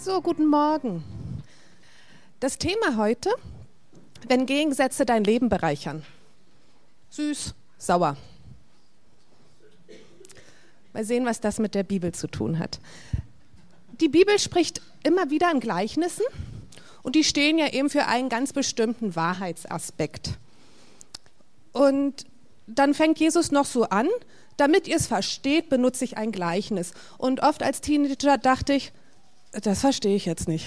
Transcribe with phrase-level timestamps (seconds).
[0.00, 1.02] So, guten Morgen.
[2.38, 3.30] Das Thema heute,
[4.28, 6.04] wenn Gegensätze dein Leben bereichern.
[7.10, 8.16] Süß, sauer.
[10.92, 12.78] Mal sehen, was das mit der Bibel zu tun hat.
[14.00, 16.24] Die Bibel spricht immer wieder in Gleichnissen
[17.02, 20.38] und die stehen ja eben für einen ganz bestimmten Wahrheitsaspekt.
[21.72, 22.24] Und
[22.68, 24.06] dann fängt Jesus noch so an,
[24.56, 26.92] damit ihr es versteht, benutze ich ein Gleichnis.
[27.16, 28.92] Und oft als Teenager dachte ich,
[29.52, 30.66] das verstehe ich jetzt nicht.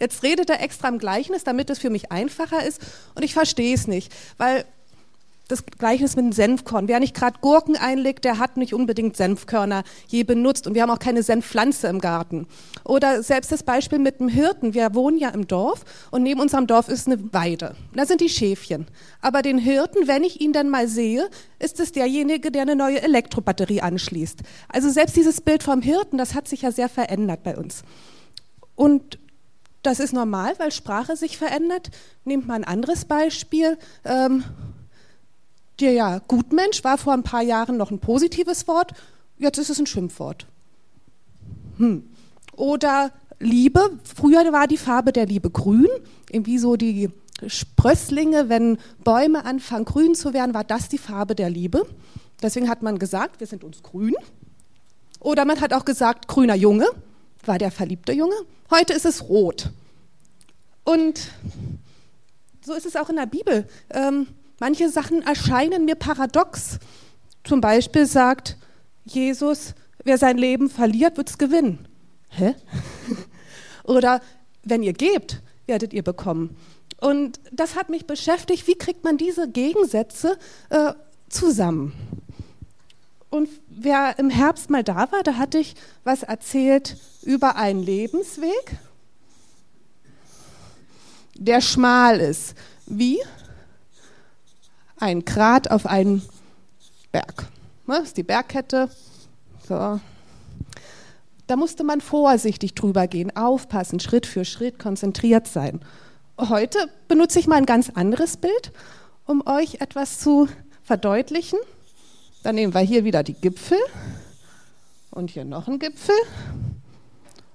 [0.00, 2.80] Jetzt redet er extra im Gleichnis, damit es für mich einfacher ist
[3.14, 4.64] und ich verstehe es nicht, weil
[5.48, 6.88] das Gleichnis mit dem Senfkorn.
[6.88, 10.66] Wer nicht gerade Gurken einlegt, der hat nicht unbedingt Senfkörner je benutzt.
[10.66, 12.46] Und wir haben auch keine Senfpflanze im Garten.
[12.84, 14.74] Oder selbst das Beispiel mit dem Hirten.
[14.74, 17.76] Wir wohnen ja im Dorf und neben unserem Dorf ist eine Weide.
[17.94, 18.86] Da sind die Schäfchen.
[19.20, 23.02] Aber den Hirten, wenn ich ihn dann mal sehe, ist es derjenige, der eine neue
[23.02, 24.40] Elektrobatterie anschließt.
[24.68, 27.84] Also selbst dieses Bild vom Hirten, das hat sich ja sehr verändert bei uns.
[28.76, 29.18] Und
[29.82, 31.90] das ist normal, weil Sprache sich verändert.
[32.24, 33.78] Nehmt mal ein anderes Beispiel.
[34.04, 34.44] Ähm,
[35.80, 38.92] der ja, Gutmensch war vor ein paar Jahren noch ein positives Wort,
[39.38, 40.46] jetzt ist es ein Schimpfwort.
[41.78, 42.04] Hm.
[42.52, 45.88] Oder Liebe, früher war die Farbe der Liebe grün,
[46.30, 47.10] irgendwie so die
[47.46, 51.86] Sprösslinge, wenn Bäume anfangen grün zu werden, war das die Farbe der Liebe.
[52.42, 54.14] Deswegen hat man gesagt, wir sind uns grün.
[55.20, 56.86] Oder man hat auch gesagt, grüner Junge,
[57.48, 58.36] war der verliebte Junge.
[58.70, 59.70] Heute ist es rot.
[60.84, 61.30] Und
[62.64, 63.66] so ist es auch in der Bibel.
[63.90, 66.78] Ähm, Manche Sachen erscheinen mir paradox.
[67.44, 68.56] Zum Beispiel sagt
[69.04, 71.86] Jesus, wer sein Leben verliert, wird es gewinnen.
[72.30, 72.54] Hä?
[73.84, 74.20] Oder
[74.64, 76.56] wenn ihr gebt, werdet ihr bekommen.
[77.00, 80.38] Und das hat mich beschäftigt, wie kriegt man diese Gegensätze
[80.70, 80.94] äh,
[81.28, 81.92] zusammen?
[83.30, 85.74] Und wer im Herbst mal da war, da hatte ich
[86.04, 88.78] was erzählt über einen Lebensweg,
[91.34, 92.54] der schmal ist.
[92.86, 93.20] Wie?
[94.98, 96.22] ein Grat auf einen
[97.12, 97.48] Berg.
[97.86, 98.90] Das ist die Bergkette.
[99.66, 100.00] So.
[101.46, 105.80] Da musste man vorsichtig drüber gehen, aufpassen, Schritt für Schritt, konzentriert sein.
[106.38, 108.72] Heute benutze ich mal ein ganz anderes Bild,
[109.26, 110.48] um euch etwas zu
[110.82, 111.58] verdeutlichen.
[112.46, 113.80] Dann nehmen wir hier wieder die Gipfel
[115.10, 116.14] und hier noch einen Gipfel.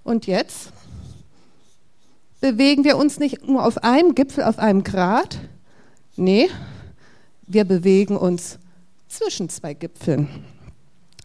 [0.03, 0.73] Und jetzt
[2.41, 5.39] bewegen wir uns nicht nur auf einem Gipfel, auf einem Grat.
[6.17, 6.49] Nee,
[7.47, 8.59] wir bewegen uns
[9.07, 10.27] zwischen zwei Gipfeln,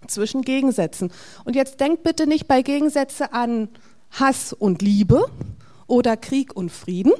[0.07, 1.11] zwischen Gegensätzen.
[1.45, 3.69] Und jetzt denkt bitte nicht bei Gegensätze an
[4.13, 5.29] Hass und Liebe
[5.89, 7.15] oder Krieg und Frieden.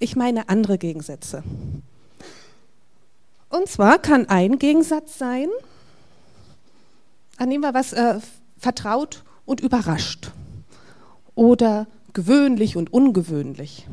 [0.00, 1.44] Ich meine andere Gegensätze.
[3.52, 5.48] Und zwar kann ein Gegensatz sein,
[7.36, 8.18] annehmen wir was äh,
[8.56, 10.30] vertraut und überrascht
[11.34, 13.86] oder gewöhnlich und ungewöhnlich.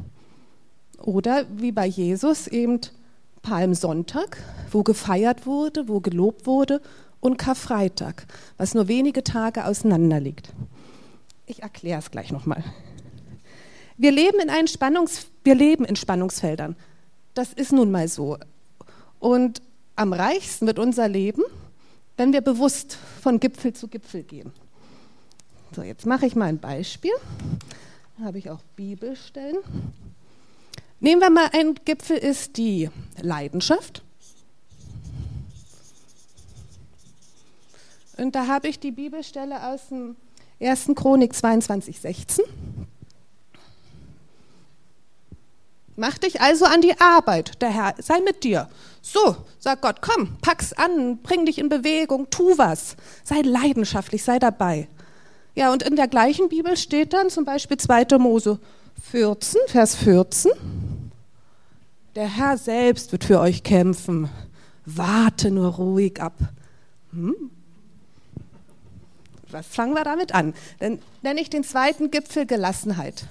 [0.97, 2.79] Oder wie bei Jesus eben
[3.41, 4.37] Palmsonntag,
[4.71, 6.81] wo gefeiert wurde, wo gelobt wurde,
[7.19, 10.53] und Karfreitag, was nur wenige Tage auseinander liegt.
[11.47, 12.63] Ich erkläre es gleich nochmal.
[13.97, 16.77] Wir leben in einen Spannungs wir leben in Spannungsfeldern.
[17.33, 18.37] Das ist nun mal so.
[19.19, 19.61] Und
[19.95, 21.43] am reichsten wird unser Leben,
[22.17, 24.51] wenn wir bewusst von Gipfel zu Gipfel gehen.
[25.75, 27.11] So, jetzt mache ich mal ein Beispiel.
[28.17, 29.57] Da habe ich auch Bibelstellen.
[30.99, 32.89] Nehmen wir mal ein Gipfel ist die
[33.21, 34.03] Leidenschaft.
[38.17, 40.17] Und da habe ich die Bibelstelle aus dem
[40.59, 40.89] 1.
[40.95, 42.43] Chronik 22, 16.
[45.99, 48.69] Mach dich also an die Arbeit, der Herr sei mit dir.
[49.01, 52.95] So, sagt Gott, komm, pack's an, bring dich in Bewegung, tu was,
[53.25, 54.87] sei leidenschaftlich, sei dabei.
[55.55, 58.17] Ja, und in der gleichen Bibel steht dann zum Beispiel 2.
[58.17, 58.59] Mose
[59.11, 60.53] 14, Vers 14.
[62.15, 64.29] Der Herr selbst wird für euch kämpfen.
[64.85, 66.35] Warte nur ruhig ab.
[67.11, 67.35] Hm?
[69.51, 70.53] Was fangen wir damit an?
[70.79, 73.25] Dann nenne ich den zweiten Gipfel Gelassenheit.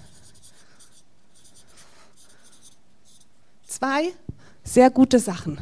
[3.79, 4.13] Zwei
[4.65, 5.61] sehr gute Sachen.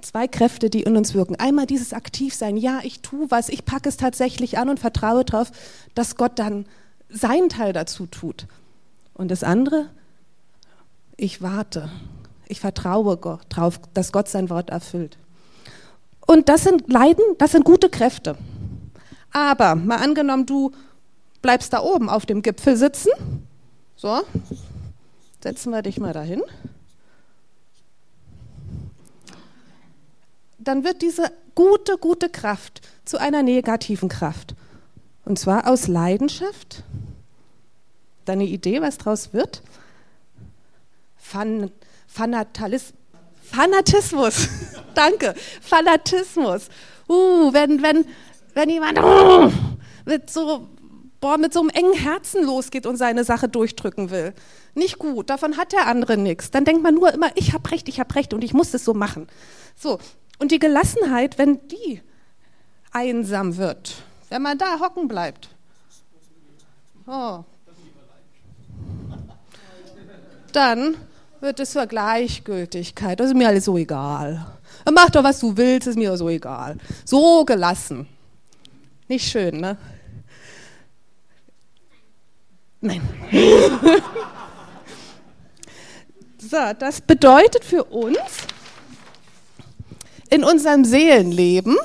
[0.00, 1.34] Zwei Kräfte, die in uns wirken.
[1.34, 2.56] Einmal dieses Aktivsein.
[2.56, 5.50] Ja, ich tue was, ich packe es tatsächlich an und vertraue darauf,
[5.96, 6.66] dass Gott dann
[7.08, 8.46] seinen Teil dazu tut.
[9.14, 9.90] Und das andere,
[11.16, 11.90] ich warte.
[12.46, 15.18] Ich vertraue darauf, dass Gott sein Wort erfüllt.
[16.24, 18.36] Und das sind Leiden, das sind gute Kräfte.
[19.32, 20.70] Aber mal angenommen, du
[21.42, 23.10] bleibst da oben auf dem Gipfel sitzen.
[23.96, 24.22] So,
[25.46, 26.42] setzen wir dich mal dahin.
[30.58, 34.56] Dann wird diese gute, gute Kraft zu einer negativen Kraft.
[35.24, 36.82] Und zwar aus Leidenschaft.
[38.24, 39.62] Deine Idee, was draus wird?
[41.16, 41.70] Fan
[42.08, 42.92] Fanatalis
[43.40, 44.48] Fanatismus.
[44.96, 45.32] Danke.
[45.60, 46.70] Fanatismus.
[47.08, 48.04] Uh, wenn, wenn,
[48.52, 49.52] wenn jemand uh,
[50.06, 50.66] mit, so,
[51.20, 54.34] boah, mit so einem engen Herzen losgeht und seine Sache durchdrücken will.
[54.76, 56.50] Nicht gut, davon hat der andere nichts.
[56.50, 58.84] Dann denkt man nur immer, ich habe recht, ich habe recht und ich muss es
[58.84, 59.26] so machen.
[59.74, 59.98] So,
[60.38, 62.02] und die Gelassenheit, wenn die
[62.92, 63.94] einsam wird,
[64.28, 65.48] wenn man da hocken bleibt.
[67.06, 67.42] Oh.
[70.52, 70.96] Dann
[71.40, 73.18] wird es zur Gleichgültigkeit.
[73.18, 74.46] Das ist mir alles so egal.
[74.92, 76.76] Mach doch, was du willst, ist mir so egal.
[77.06, 78.06] So gelassen.
[79.08, 79.78] Nicht schön, ne?
[82.82, 83.00] Nein.
[86.50, 88.18] so, das bedeutet für uns
[90.30, 91.76] in unserem Seelenleben,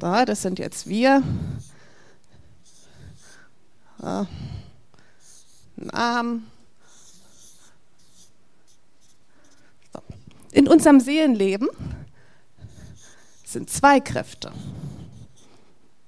[0.00, 1.22] so, das sind jetzt wir,
[4.00, 6.46] ein Arm,
[10.52, 11.68] In unserem Seelenleben
[13.44, 14.52] sind zwei Kräfte,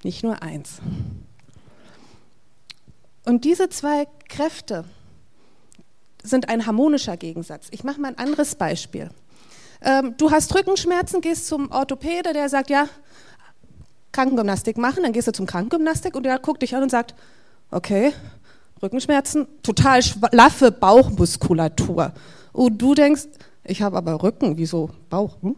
[0.03, 0.81] nicht nur eins.
[3.25, 4.85] Und diese zwei Kräfte
[6.23, 7.69] sind ein harmonischer Gegensatz.
[7.71, 9.11] Ich mache mal ein anderes Beispiel.
[9.83, 12.87] Ähm, du hast Rückenschmerzen, gehst zum Orthopäde, der sagt, ja,
[14.13, 17.15] Krankengymnastik machen, dann gehst du zum Krankengymnastik und der guckt dich an und sagt,
[17.71, 18.13] okay,
[18.83, 22.13] Rückenschmerzen, total schlaffe Bauchmuskulatur.
[22.53, 23.27] Und du denkst,
[23.65, 25.37] ich habe aber Rücken, wieso Bauch?
[25.43, 25.57] Hm?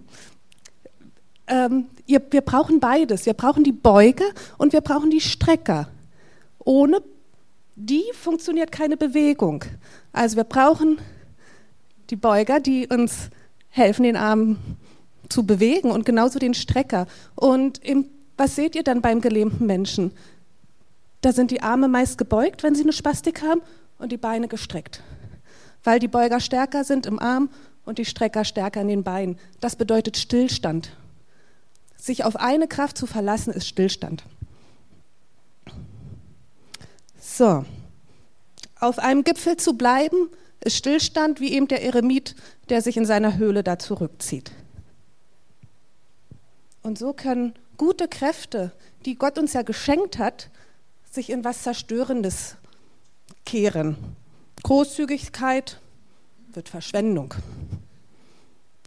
[1.46, 3.26] Ähm, ihr, wir brauchen beides.
[3.26, 4.24] Wir brauchen die Beuger
[4.58, 5.88] und wir brauchen die Strecker.
[6.58, 7.02] Ohne
[7.74, 9.64] die funktioniert keine Bewegung.
[10.12, 10.98] Also wir brauchen
[12.10, 13.30] die Beuger, die uns
[13.70, 14.58] helfen, den Arm
[15.28, 17.06] zu bewegen und genauso den Strecker.
[17.34, 18.06] Und im,
[18.36, 20.12] was seht ihr dann beim gelähmten Menschen?
[21.22, 23.62] Da sind die Arme meist gebeugt, wenn sie eine Spastik haben,
[24.02, 25.00] und die Beine gestreckt,
[25.84, 27.48] weil die Beuger stärker sind im Arm
[27.84, 29.38] und die Strecker stärker in den Beinen.
[29.60, 30.96] Das bedeutet Stillstand.
[31.96, 34.24] Sich auf eine Kraft zu verlassen, ist Stillstand.
[37.20, 37.64] So,
[38.82, 40.28] auf einem Gipfel zu bleiben,
[40.60, 42.34] ist Stillstand, wie eben der Eremit,
[42.68, 44.52] der sich in seiner Höhle da zurückzieht.
[46.82, 48.72] Und so können gute Kräfte,
[49.04, 50.50] die Gott uns ja geschenkt hat,
[51.10, 52.56] sich in was Zerstörendes
[53.44, 53.96] kehren.
[54.62, 55.80] Großzügigkeit,
[56.52, 57.34] wird Verschwendung.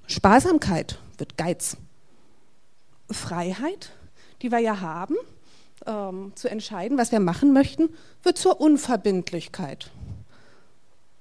[0.07, 1.77] Sparsamkeit wird Geiz.
[3.09, 3.91] Freiheit,
[4.41, 5.15] die wir ja haben,
[5.85, 7.89] ähm, zu entscheiden, was wir machen möchten,
[8.23, 9.91] wird zur Unverbindlichkeit.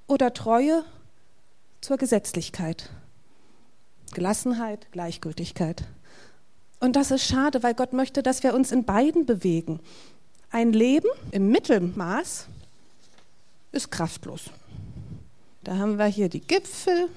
[0.07, 0.85] Oder Treue
[1.81, 2.91] zur Gesetzlichkeit.
[4.13, 5.85] Gelassenheit, Gleichgültigkeit.
[6.81, 9.81] Und das ist schade, weil Gott möchte, dass wir uns in beiden bewegen.
[10.51, 12.47] Ein Leben im Mittelmaß
[13.73, 14.51] ist kraftlos.
[15.63, 17.09] Da haben wir hier die Gipfel.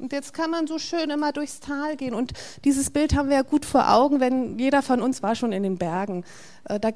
[0.00, 2.14] Und jetzt kann man so schön immer durchs Tal gehen.
[2.14, 2.32] Und
[2.64, 5.62] dieses Bild haben wir ja gut vor Augen, wenn jeder von uns war schon in
[5.62, 6.24] den Bergen.
[6.64, 6.90] Äh, da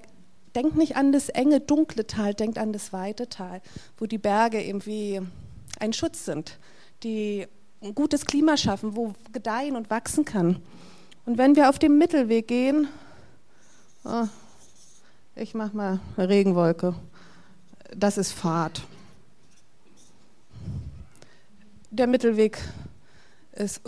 [0.57, 3.61] denkt nicht an das enge, dunkle Tal, denkt an das weite Tal,
[3.99, 5.21] wo die Berge eben wie
[5.79, 6.59] ein Schutz sind,
[7.03, 7.47] die
[7.83, 10.63] ein gutes Klima schaffen, wo gedeihen und wachsen kann.
[11.27, 12.89] Und wenn wir auf dem Mittelweg gehen,
[14.05, 14.29] oh,
[15.37, 16.95] ich mache mal eine Regenwolke,
[17.95, 18.83] das ist Fahrt
[21.95, 22.59] der Mittelweg
[23.57, 23.81] ist,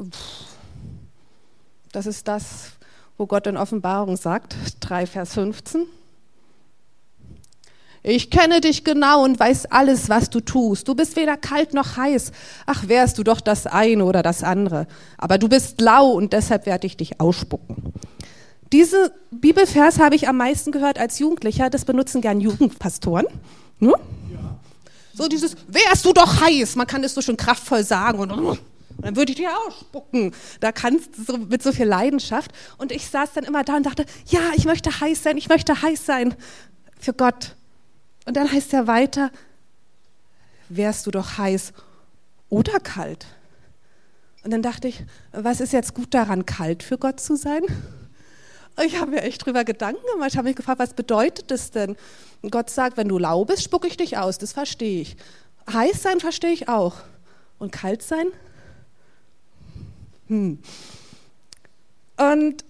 [1.92, 2.72] das ist das,
[3.16, 5.86] wo Gott in Offenbarung sagt, 3 Vers 15.
[8.02, 10.86] Ich kenne dich genau und weiß alles, was du tust.
[10.86, 12.30] Du bist weder kalt noch heiß.
[12.64, 14.86] Ach, wärst du doch das eine oder das andere.
[15.18, 17.92] Aber du bist lau und deshalb werde ich dich ausspucken.
[18.72, 21.68] Diese Bibelvers habe ich am meisten gehört als Jugendlicher.
[21.68, 23.26] Das benutzen gern Jugendpastoren.
[23.80, 23.88] Hm?
[23.88, 24.56] Ja.
[25.12, 28.58] So dieses, wärst du doch heiß, man kann das so schön kraftvoll sagen und,
[28.96, 30.34] und dann würde ich dir ausspucken.
[30.60, 32.50] Da kannst du so, mit so viel Leidenschaft.
[32.78, 35.82] Und ich saß dann immer da und dachte, ja, ich möchte heiß sein, ich möchte
[35.82, 36.34] heiß sein
[36.98, 37.56] für Gott.
[38.24, 39.30] Und dann heißt er weiter,
[40.68, 41.72] wärst du doch heiß
[42.48, 43.26] oder kalt.
[44.44, 47.62] Und dann dachte ich, was ist jetzt gut daran, kalt für Gott zu sein?
[48.84, 50.30] Ich habe mir echt drüber Gedanken gemacht.
[50.32, 51.96] Ich habe mich gefragt, was bedeutet das denn?
[52.42, 54.38] Und Gott sagt, wenn du lau bist, spucke ich dich aus.
[54.38, 55.16] Das verstehe ich.
[55.72, 56.94] Heiß sein verstehe ich auch.
[57.58, 58.26] Und kalt sein?
[60.28, 60.58] Hm.
[62.16, 62.64] Und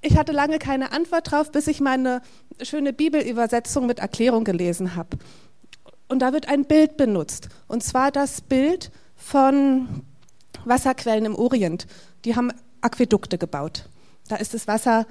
[0.00, 2.22] ich hatte lange keine Antwort drauf, bis ich meine
[2.60, 5.16] schöne Bibelübersetzung mit Erklärung gelesen habe.
[6.08, 7.48] Und da wird ein Bild benutzt.
[7.68, 10.02] Und zwar das Bild von
[10.64, 11.86] Wasserquellen im Orient.
[12.24, 13.88] Die haben Aquädukte gebaut.
[14.28, 15.06] Da ist das Wasser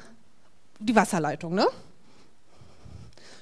[0.80, 1.68] die Wasserleitung, ne?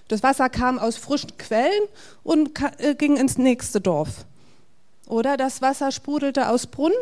[0.08, 1.84] Das Wasser kam aus frischen Quellen
[2.24, 4.26] und äh, ging ins nächste Dorf.
[5.08, 6.98] Oder das Wasser sprudelte aus Brunnen,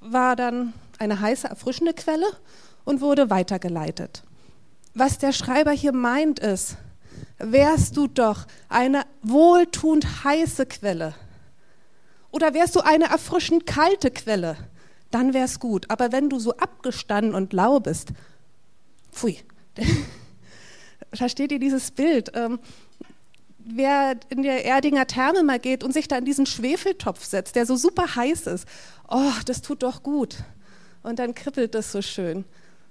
[0.00, 2.26] war dann eine heiße, erfrischende Quelle
[2.84, 4.22] und wurde weitergeleitet.
[4.94, 6.76] Was der Schreiber hier meint ist,
[7.38, 11.14] wärst du doch eine wohltuend heiße Quelle
[12.30, 14.56] oder wärst du eine erfrischend kalte Quelle,
[15.10, 15.86] dann wär's gut.
[15.88, 18.08] Aber wenn du so abgestanden und lau bist,
[19.12, 19.38] pfui,
[21.12, 22.32] versteht ihr dieses Bild?
[23.70, 27.66] Wer in der Erdinger Therme mal geht und sich da in diesen Schwefeltopf setzt, der
[27.66, 28.66] so super heiß ist,
[29.08, 30.36] oh, das tut doch gut.
[31.02, 32.44] Und dann kribbelt das so schön.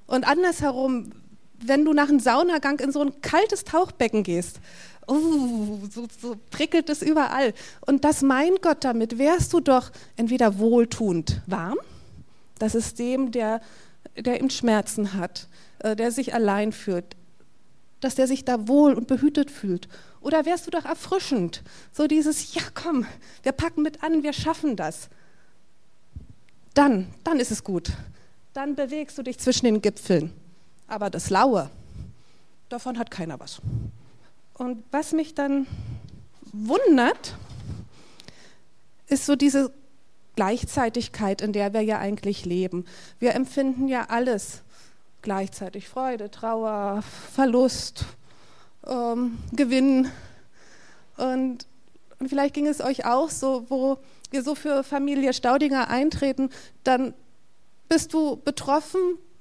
[0.06, 1.12] Und andersherum,
[1.60, 4.60] wenn du nach einem Saunagang in so ein kaltes Tauchbecken gehst,
[5.08, 7.54] oh, so, so prickelt es überall.
[7.86, 11.78] Und das meint Gott damit, wärst du doch entweder wohltuend warm,
[12.60, 13.62] das ist dem, der,
[14.16, 15.48] der eben Schmerzen hat,
[15.80, 17.16] äh, der sich allein fühlt,
[18.00, 19.88] dass der sich da wohl und behütet fühlt.
[20.22, 23.06] Oder wärst du doch erfrischend, so dieses, ja komm,
[23.44, 25.10] wir packen mit an, wir schaffen das.
[26.74, 27.92] Dann, dann ist es gut.
[28.54, 30.34] Dann bewegst du dich zwischen den Gipfeln.
[30.88, 31.70] Aber das Laue,
[32.70, 33.62] davon hat keiner was.
[34.54, 35.68] Und was mich dann
[36.52, 37.36] wundert,
[39.08, 39.72] ist so diese
[40.36, 42.86] Gleichzeitigkeit, in der wir ja eigentlich leben.
[43.20, 44.62] Wir empfinden ja alles
[45.22, 45.88] gleichzeitig.
[45.90, 48.06] Freude, Trauer, Verlust,
[48.88, 50.10] ähm, Gewinn.
[51.18, 51.68] Und,
[52.20, 53.98] und vielleicht ging es euch auch so, wo
[54.32, 56.50] wir so für Familie Staudinger eintreten,
[56.84, 57.14] dann
[57.90, 59.00] bist du betroffen,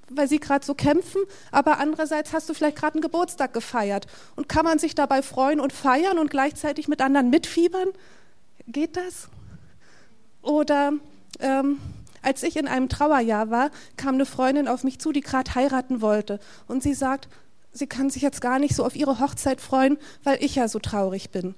[0.08, 4.48] weil sie gerade so kämpfen, aber andererseits hast du vielleicht gerade einen Geburtstag gefeiert und
[4.48, 7.88] kann man sich dabei freuen und feiern und gleichzeitig mit anderen mitfiebern?
[8.68, 9.28] Geht das?
[10.42, 10.92] Oder
[11.40, 11.78] ähm,
[12.22, 16.00] als ich in einem Trauerjahr war, kam eine Freundin auf mich zu, die gerade heiraten
[16.00, 16.38] wollte
[16.68, 17.28] und sie sagt,
[17.76, 20.78] sie kann sich jetzt gar nicht so auf ihre Hochzeit freuen, weil ich ja so
[20.78, 21.54] traurig bin.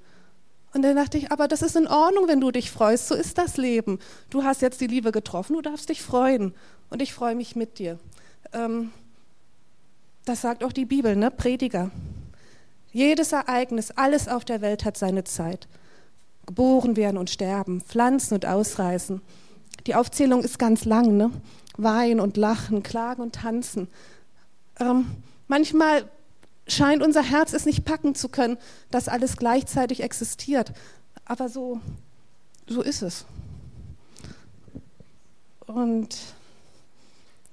[0.75, 3.39] Und dann dachte ich, aber das ist in Ordnung, wenn du dich freust, so ist
[3.39, 3.99] das Leben.
[4.29, 6.55] Du hast jetzt die Liebe getroffen, du darfst dich freuen
[6.91, 7.99] und ich freue mich mit dir
[8.53, 8.91] ähm,
[10.25, 11.31] das sagt auch die Bibel, ne?
[11.31, 11.91] Prediger.
[12.93, 15.69] Jedes Ereignis, alles auf der Welt hat seine Zeit.
[16.47, 19.21] Geboren werden und sterben, pflanzen und ausreißen.
[19.87, 21.31] Die Aufzählung ist ganz lang, ne?
[21.77, 23.89] Weinen und lachen, klagen und tanzen.
[24.81, 25.07] Ähm,
[25.49, 26.09] manchmal
[26.69, 28.59] scheint unser Herz es nicht packen zu können,
[28.91, 30.73] dass alles gleichzeitig existiert.
[31.25, 31.81] Aber so,
[32.67, 33.25] so ist es.
[35.67, 36.17] Und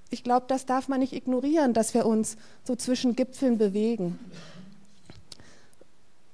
[0.10, 4.20] ich glaube, das darf man nicht ignorieren, dass wir uns so zwischen Gipfeln bewegen.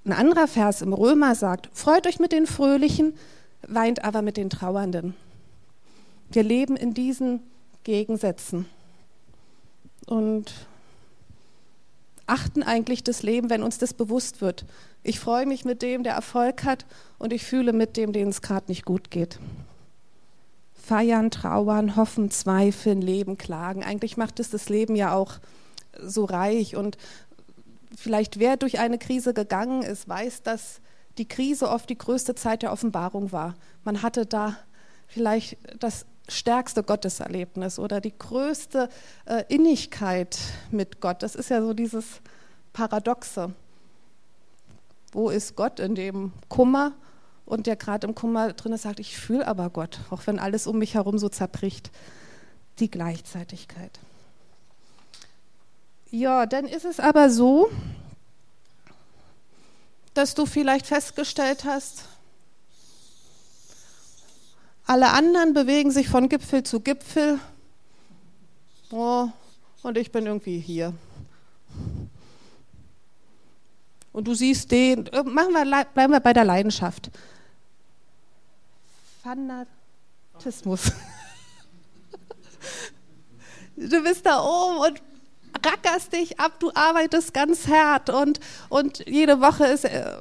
[0.05, 3.13] Ein anderer Vers im Römer sagt, freut euch mit den Fröhlichen,
[3.67, 5.15] weint aber mit den Trauernden.
[6.31, 7.41] Wir leben in diesen
[7.83, 8.65] Gegensätzen
[10.07, 10.53] und
[12.31, 14.65] achten eigentlich das Leben, wenn uns das bewusst wird.
[15.03, 16.85] Ich freue mich mit dem, der Erfolg hat
[17.17, 19.39] und ich fühle mit dem, denen es gerade nicht gut geht
[20.91, 23.81] feiern, trauern, hoffen, zweifeln, leben, klagen.
[23.81, 25.35] Eigentlich macht es das Leben ja auch
[26.01, 26.75] so reich.
[26.75, 26.97] Und
[27.95, 30.81] vielleicht wer durch eine Krise gegangen ist, weiß, dass
[31.17, 33.55] die Krise oft die größte Zeit der Offenbarung war.
[33.85, 34.57] Man hatte da
[35.07, 38.89] vielleicht das stärkste Gotteserlebnis oder die größte
[39.25, 40.37] äh, Innigkeit
[40.71, 41.23] mit Gott.
[41.23, 42.21] Das ist ja so dieses
[42.73, 43.53] Paradoxe.
[45.11, 46.93] Wo ist Gott in dem Kummer
[47.45, 50.67] und der gerade im Kummer drin ist, sagt, ich fühle aber Gott, auch wenn alles
[50.67, 51.91] um mich herum so zerbricht.
[52.79, 53.99] Die Gleichzeitigkeit.
[56.09, 57.69] Ja, dann ist es aber so,
[60.13, 62.05] dass du vielleicht festgestellt hast,
[64.91, 67.39] alle anderen bewegen sich von Gipfel zu Gipfel
[68.91, 69.29] oh,
[69.83, 70.93] und ich bin irgendwie hier.
[74.11, 77.09] Und du siehst den, äh, machen wir, bleiben wir bei der Leidenschaft.
[79.23, 80.91] Fanatismus.
[83.77, 85.01] Du bist da oben und
[85.65, 90.17] rackerst dich ab, du arbeitest ganz hart und, und jede Woche ist äh,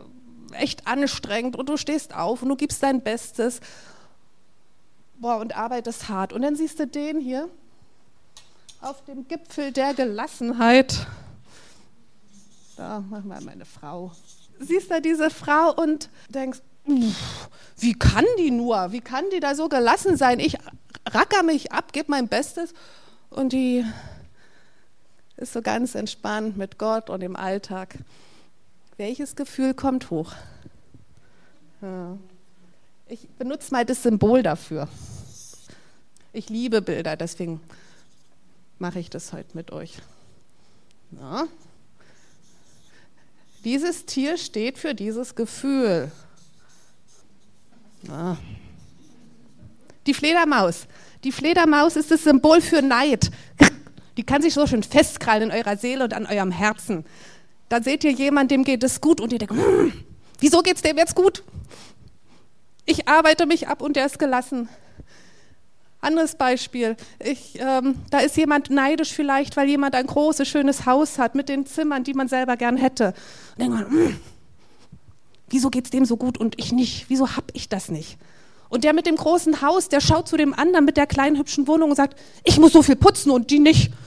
[0.52, 3.60] echt anstrengend und du stehst auf und du gibst dein Bestes
[5.20, 6.32] boah, und arbeitest hart.
[6.32, 7.48] Und dann siehst du den hier
[8.80, 11.06] auf dem Gipfel der Gelassenheit.
[12.76, 14.12] Da, mach mal meine Frau.
[14.58, 16.60] Siehst du diese Frau und denkst,
[17.76, 18.92] wie kann die nur?
[18.92, 20.40] Wie kann die da so gelassen sein?
[20.40, 20.56] Ich
[21.06, 22.72] racker mich ab, gebe mein Bestes
[23.28, 23.84] und die
[25.36, 27.98] ist so ganz entspannt mit Gott und im Alltag.
[28.96, 30.32] Welches Gefühl kommt hoch?
[31.80, 32.18] Ja.
[33.12, 34.86] Ich benutze mal das Symbol dafür.
[36.32, 37.60] Ich liebe Bilder, deswegen
[38.78, 39.96] mache ich das heute mit euch.
[41.18, 41.48] Ja.
[43.64, 46.12] Dieses Tier steht für dieses Gefühl.
[48.08, 48.36] Ah.
[50.06, 50.86] Die Fledermaus.
[51.24, 53.32] Die Fledermaus ist das Symbol für Neid.
[54.18, 57.04] Die kann sich so schön festkrallen in eurer Seele und an eurem Herzen.
[57.68, 59.92] Da seht ihr jemanden, dem geht es gut und ihr denkt, hm,
[60.38, 61.42] wieso geht es dem jetzt gut?
[62.90, 64.68] Ich arbeite mich ab und der ist gelassen.
[66.00, 66.97] Anderes Beispiel.
[67.20, 71.49] Ich, ähm, da ist jemand neidisch vielleicht, weil jemand ein großes, schönes Haus hat mit
[71.49, 73.14] den Zimmern, die man selber gern hätte.
[73.52, 74.20] Und denkt man, hm,
[75.50, 77.04] wieso geht es dem so gut und ich nicht?
[77.09, 78.18] Wieso habe ich das nicht?
[78.70, 81.68] Und der mit dem großen Haus, der schaut zu dem anderen mit der kleinen hübschen
[81.68, 83.92] Wohnung und sagt, ich muss so viel putzen und die nicht.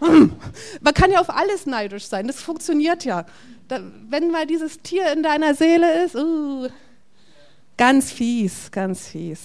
[0.00, 0.32] Hm.
[0.80, 3.26] Man kann ja auf alles neidisch sein, das funktioniert ja.
[3.66, 6.68] Da, wenn mal dieses Tier in deiner Seele ist, uh,
[7.78, 9.40] ganz fies, ganz fies.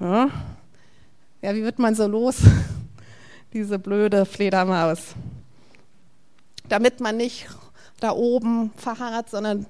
[0.00, 0.28] Ja.
[1.42, 2.38] ja, wie wird man so los?
[3.52, 5.14] Diese blöde Fledermaus.
[6.68, 7.46] Damit man nicht
[8.00, 9.66] da oben verharrt, sondern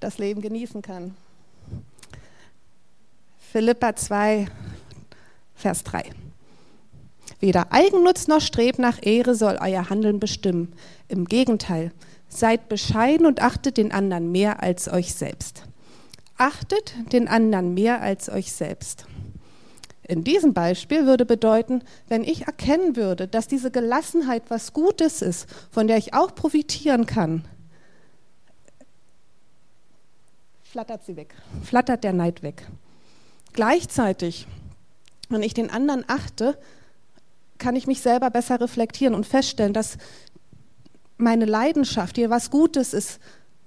[0.00, 1.16] das Leben genießen kann.
[3.52, 4.46] Philippa 2,
[5.54, 6.12] Vers 3.
[7.40, 10.72] Weder Eigennutz noch Streb nach Ehre soll euer Handeln bestimmen.
[11.08, 11.92] Im Gegenteil,
[12.28, 15.62] seid bescheiden und achtet den anderen mehr als euch selbst.
[16.38, 19.06] Achtet den anderen mehr als euch selbst.
[20.04, 25.46] In diesem Beispiel würde bedeuten, wenn ich erkennen würde, dass diese Gelassenheit was Gutes ist,
[25.70, 27.44] von der ich auch profitieren kann,
[30.62, 32.66] flattert sie weg, flattert der Neid weg.
[33.52, 34.46] Gleichzeitig,
[35.28, 36.58] wenn ich den anderen achte,
[37.58, 39.98] kann ich mich selber besser reflektieren und feststellen, dass
[41.16, 43.18] meine Leidenschaft, die was Gutes ist,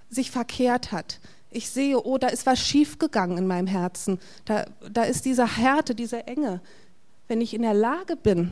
[0.09, 1.19] sich verkehrt hat.
[1.51, 4.19] Ich sehe, oh, da ist was schiefgegangen in meinem Herzen.
[4.45, 6.61] Da, da ist diese Härte, diese Enge.
[7.27, 8.51] Wenn ich in der Lage bin,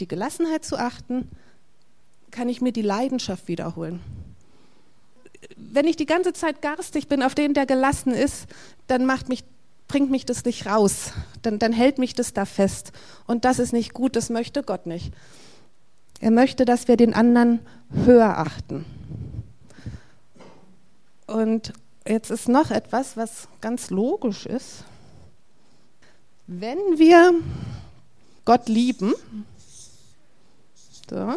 [0.00, 1.30] die Gelassenheit zu achten,
[2.30, 4.00] kann ich mir die Leidenschaft wiederholen.
[5.56, 8.46] Wenn ich die ganze Zeit garstig bin auf den, der gelassen ist,
[8.86, 9.44] dann macht mich
[9.88, 12.92] bringt mich das nicht raus, dann, dann hält mich das da fest.
[13.26, 15.12] Und das ist nicht gut, das möchte Gott nicht.
[16.20, 17.60] Er möchte, dass wir den anderen
[18.04, 18.84] höher achten.
[21.34, 21.72] Und
[22.06, 24.84] jetzt ist noch etwas, was ganz logisch ist.
[26.46, 27.32] Wenn wir
[28.44, 29.14] Gott lieben,
[31.10, 31.34] so,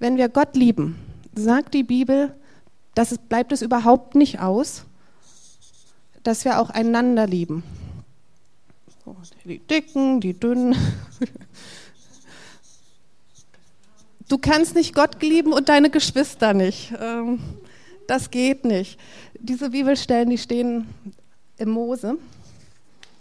[0.00, 0.98] wenn wir Gott lieben,
[1.32, 2.34] sagt die Bibel,
[2.96, 4.82] das bleibt es überhaupt nicht aus,
[6.24, 7.62] dass wir auch einander lieben.
[9.44, 10.74] Die Dicken, die Dünnen.
[14.30, 16.94] Du kannst nicht Gott lieben und deine Geschwister nicht.
[17.00, 17.40] Ähm,
[18.06, 18.96] das geht nicht.
[19.34, 20.86] Diese Bibelstellen, die stehen
[21.56, 22.16] im Mose.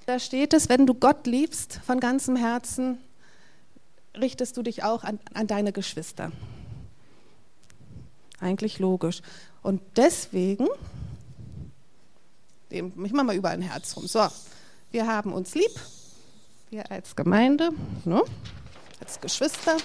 [0.06, 3.00] Da steht es, wenn du Gott liebst von ganzem Herzen,
[4.15, 6.32] richtest du dich auch an, an deine Geschwister.
[8.39, 9.24] Eigentlich logisch.
[9.63, 10.67] Und deswegen
[12.69, 14.06] ich mache mal über ein Herz rum.
[14.06, 14.28] So,
[14.91, 15.72] wir haben uns lieb,
[16.69, 17.72] wir als Gemeinde,
[18.06, 18.22] ne,
[19.00, 19.76] als Geschwister.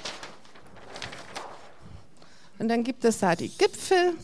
[2.58, 4.14] Und dann gibt es da die Gipfel.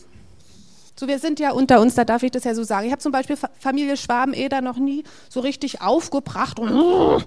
[0.95, 2.85] So, wir sind ja unter uns, da darf ich das ja so sagen.
[2.85, 7.25] Ich habe zum Beispiel Familie Schwabeneder noch nie so richtig aufgebracht und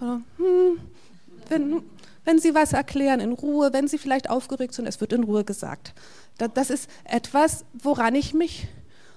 [0.00, 0.78] hm,
[1.48, 1.82] wenn,
[2.24, 5.44] wenn Sie was erklären, in Ruhe, wenn Sie vielleicht aufgeregt sind, es wird in Ruhe
[5.44, 5.92] gesagt.
[6.54, 8.66] Das ist etwas, woran ich mich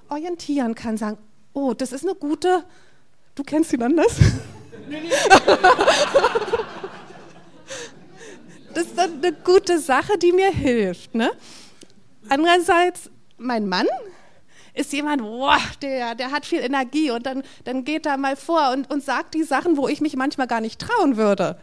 [0.09, 1.17] orientieren kann, sagen,
[1.53, 2.63] oh, das ist eine gute,
[3.35, 4.17] du kennst ihn anders?
[4.87, 5.09] Nee, nee.
[8.75, 11.15] das ist eine gute Sache, die mir hilft.
[11.15, 11.31] Ne?
[12.29, 13.87] Andererseits, mein Mann
[14.73, 18.71] ist jemand, boah, der, der hat viel Energie und dann, dann geht er mal vor
[18.73, 21.57] und, und sagt die Sachen, wo ich mich manchmal gar nicht trauen würde.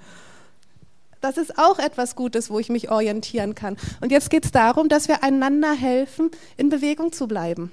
[1.20, 3.76] Das ist auch etwas Gutes, wo ich mich orientieren kann.
[4.00, 7.70] Und jetzt geht es darum, dass wir einander helfen, in Bewegung zu bleiben.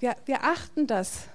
[0.00, 1.28] Wir, wir achten das,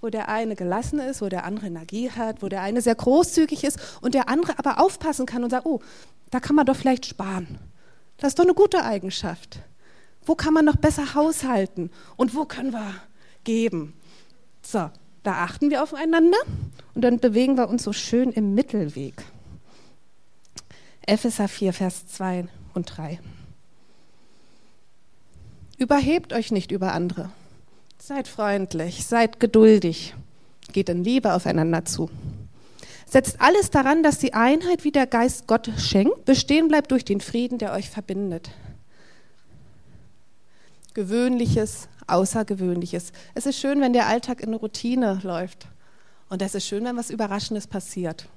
[0.00, 3.64] wo der eine gelassen ist, wo der andere Energie hat, wo der eine sehr großzügig
[3.64, 5.80] ist und der andere aber aufpassen kann und sagt, oh,
[6.30, 7.58] da kann man doch vielleicht sparen.
[8.18, 9.60] Das ist doch eine gute Eigenschaft.
[10.24, 12.94] Wo kann man noch besser haushalten und wo können wir
[13.44, 13.92] geben?
[14.62, 14.90] So,
[15.22, 16.38] da achten wir aufeinander
[16.94, 19.22] und dann bewegen wir uns so schön im Mittelweg.
[21.02, 23.20] Epheser 4, Vers 2 und 3.
[25.78, 27.30] Überhebt euch nicht über andere
[27.98, 30.14] Seid freundlich, seid geduldig,
[30.72, 32.08] geht in Liebe aufeinander zu.
[33.16, 37.22] Setzt alles daran, dass die Einheit, wie der Geist Gott schenkt, bestehen bleibt durch den
[37.22, 38.50] Frieden, der euch verbindet.
[40.92, 43.12] Gewöhnliches, Außergewöhnliches.
[43.34, 45.66] Es ist schön, wenn der Alltag in Routine läuft.
[46.28, 48.28] Und es ist schön, wenn was Überraschendes passiert.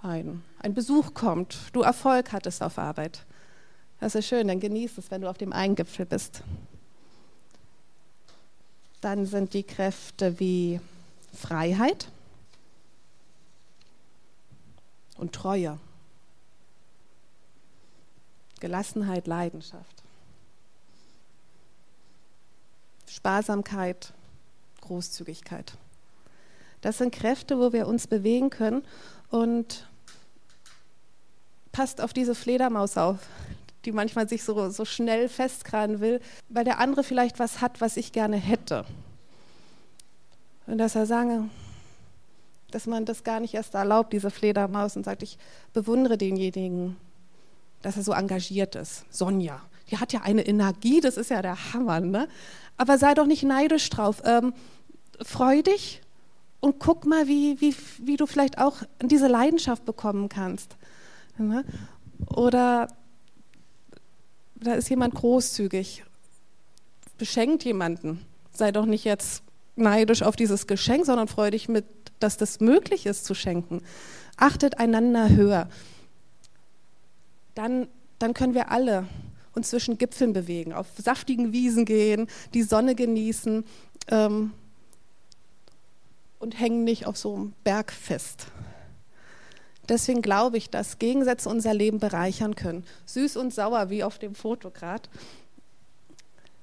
[0.00, 3.26] ein, ein Besuch kommt, du Erfolg hattest auf Arbeit.
[4.00, 6.42] Das ist schön, dann genieß es, wenn du auf dem einen Gipfel bist.
[9.02, 10.80] Dann sind die Kräfte wie
[11.34, 12.08] Freiheit
[15.16, 15.78] und Treue,
[18.60, 20.02] Gelassenheit, Leidenschaft,
[23.08, 24.12] Sparsamkeit,
[24.80, 25.74] Großzügigkeit.
[26.80, 28.84] Das sind Kräfte, wo wir uns bewegen können
[29.30, 29.86] und
[31.70, 33.18] passt auf diese Fledermaus auf,
[33.84, 37.96] die manchmal sich so, so schnell festkranen will, weil der andere vielleicht was hat, was
[37.96, 38.84] ich gerne hätte.
[40.66, 41.44] Und dass er sage,
[42.74, 45.38] dass man das gar nicht erst erlaubt, diese Fledermaus, und sagt, ich
[45.72, 46.96] bewundere denjenigen,
[47.82, 49.04] dass er so engagiert ist.
[49.10, 52.28] Sonja, die hat ja eine Energie, das ist ja der Hammer, ne?
[52.76, 54.22] Aber sei doch nicht neidisch drauf.
[54.24, 54.54] Ähm,
[55.20, 56.00] freu dich
[56.60, 60.76] und guck mal, wie, wie, wie du vielleicht auch diese Leidenschaft bekommen kannst.
[61.36, 61.64] Ne?
[62.26, 62.88] Oder
[64.54, 66.04] da ist jemand großzügig,
[67.18, 68.24] beschenkt jemanden.
[68.52, 69.42] Sei doch nicht jetzt
[69.76, 71.84] neidisch auf dieses Geschenk, sondern freu dich mit,
[72.22, 73.82] dass das möglich ist zu schenken.
[74.36, 75.68] Achtet einander höher.
[77.54, 79.06] Dann, dann können wir alle
[79.54, 83.64] uns zwischen Gipfeln bewegen, auf saftigen Wiesen gehen, die Sonne genießen
[84.08, 84.52] ähm,
[86.38, 88.46] und hängen nicht auf so einem Berg fest.
[89.88, 92.84] Deswegen glaube ich, dass Gegensätze unser Leben bereichern können.
[93.06, 95.08] Süß und sauer, wie auf dem Foto gerade.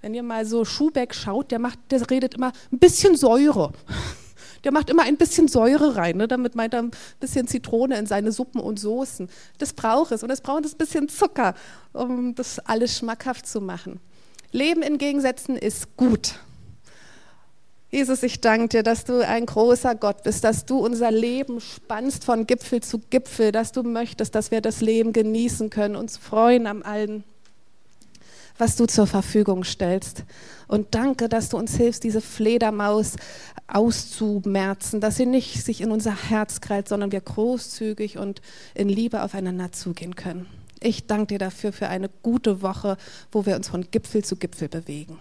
[0.01, 3.73] Wenn ihr mal so Schubeck schaut, der, macht, der redet immer ein bisschen Säure.
[4.63, 6.27] Der macht immer ein bisschen Säure rein, ne?
[6.27, 9.29] damit meint er ein bisschen Zitrone in seine Suppen und Soßen.
[9.57, 11.55] Das braucht es und es braucht ein bisschen Zucker,
[11.93, 13.99] um das alles schmackhaft zu machen.
[14.51, 16.35] Leben in Gegensätzen ist gut.
[17.91, 22.23] Jesus, ich danke dir, dass du ein großer Gott bist, dass du unser Leben spannst
[22.23, 26.67] von Gipfel zu Gipfel, dass du möchtest, dass wir das Leben genießen können, uns freuen
[26.67, 27.23] am allen,
[28.59, 30.25] was du zur Verfügung stellst.
[30.67, 33.15] Und danke, dass du uns hilfst, diese Fledermaus
[33.67, 38.41] auszumerzen, dass sie nicht sich in unser Herz krallt, sondern wir großzügig und
[38.75, 40.45] in Liebe aufeinander zugehen können.
[40.81, 42.97] Ich danke dir dafür für eine gute Woche,
[43.31, 45.17] wo wir uns von Gipfel zu Gipfel bewegen.